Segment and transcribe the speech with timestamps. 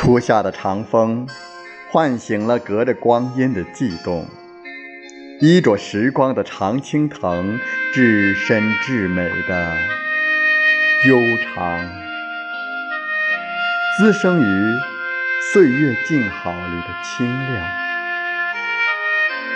[0.00, 1.26] 初夏的长风，
[1.90, 4.26] 唤醒了隔着光阴的悸动。
[5.42, 7.58] 衣着时光的常青藤，
[7.92, 9.76] 至深至美的
[11.06, 11.78] 悠长，
[13.98, 14.72] 滋生于
[15.52, 17.62] 岁月静好里的清亮。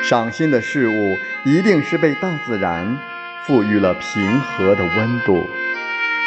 [0.02, 2.98] 赏心的事物，一定是被大自然
[3.46, 5.48] 赋予了平和的温度，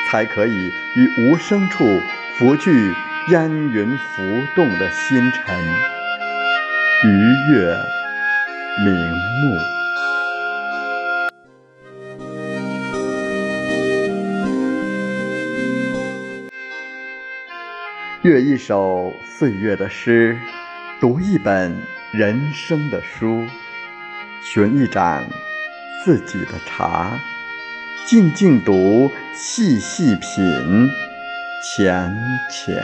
[0.10, 2.02] 才可以于无声处
[2.40, 2.92] 拂去。
[3.30, 4.24] 烟云浮
[4.56, 5.44] 动的星辰，
[7.04, 7.10] 愉
[7.52, 7.76] 悦
[8.86, 8.96] 明
[9.42, 9.58] 目。
[18.22, 20.38] 阅一首岁月的诗，
[21.02, 21.76] 读一本
[22.14, 23.46] 人生的书，
[24.42, 25.26] 寻一盏
[26.06, 27.20] 自己的茶，
[28.06, 31.07] 静静读，细细品。
[31.64, 32.16] 浅
[32.52, 32.76] 浅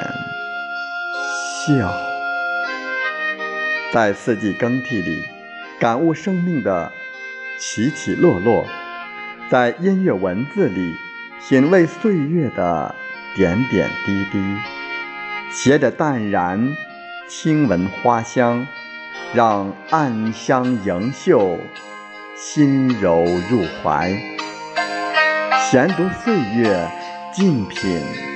[1.68, 1.94] 笑，
[3.94, 5.24] 在四季更替里
[5.80, 6.92] 感悟生命的
[7.60, 8.66] 起起落落，
[9.48, 10.96] 在音乐文字里
[11.48, 12.96] 品味岁月的
[13.36, 14.40] 点点滴滴，
[15.52, 16.76] 携着淡然，
[17.30, 18.66] 轻闻花香，
[19.36, 21.60] 让暗香盈袖，
[22.36, 24.12] 心柔入怀，
[25.70, 26.90] 闲读岁月，
[27.32, 28.33] 静品。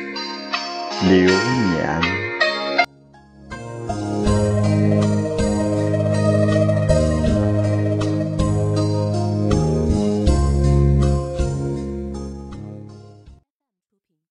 [1.02, 1.30] 流
[1.72, 2.27] 年。